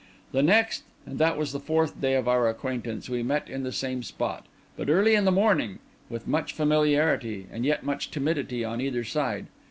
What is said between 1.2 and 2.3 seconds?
was the fourth day of